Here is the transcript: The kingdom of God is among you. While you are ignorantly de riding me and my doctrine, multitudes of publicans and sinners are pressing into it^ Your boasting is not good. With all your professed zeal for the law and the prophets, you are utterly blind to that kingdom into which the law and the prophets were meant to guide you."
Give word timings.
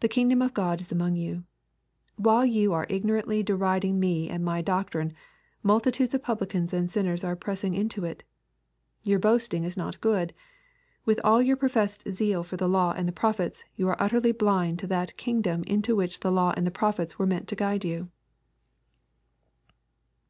The 0.00 0.08
kingdom 0.08 0.42
of 0.42 0.52
God 0.52 0.82
is 0.82 0.92
among 0.92 1.16
you. 1.16 1.44
While 2.16 2.44
you 2.44 2.74
are 2.74 2.86
ignorantly 2.90 3.42
de 3.42 3.56
riding 3.56 3.98
me 3.98 4.28
and 4.28 4.44
my 4.44 4.60
doctrine, 4.60 5.14
multitudes 5.62 6.12
of 6.12 6.22
publicans 6.22 6.74
and 6.74 6.90
sinners 6.90 7.24
are 7.24 7.34
pressing 7.36 7.72
into 7.72 8.02
it^ 8.02 8.20
Your 9.02 9.18
boasting 9.18 9.64
is 9.64 9.74
not 9.74 9.98
good. 10.02 10.34
With 11.06 11.22
all 11.24 11.40
your 11.40 11.56
professed 11.56 12.06
zeal 12.10 12.42
for 12.42 12.58
the 12.58 12.68
law 12.68 12.92
and 12.92 13.08
the 13.08 13.12
prophets, 13.12 13.64
you 13.76 13.88
are 13.88 13.96
utterly 13.98 14.32
blind 14.32 14.78
to 14.80 14.86
that 14.88 15.16
kingdom 15.16 15.62
into 15.62 15.96
which 15.96 16.20
the 16.20 16.30
law 16.30 16.52
and 16.54 16.66
the 16.66 16.70
prophets 16.70 17.18
were 17.18 17.24
meant 17.26 17.48
to 17.48 17.56
guide 17.56 17.82
you." 17.82 18.10